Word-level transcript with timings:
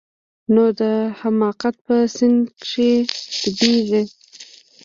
نو 0.53 0.63
د 0.79 0.81
حماقت 1.19 1.75
په 1.85 1.95
سيند 2.17 2.43
کښې 2.63 2.91
ډوبېږي. 3.57 4.03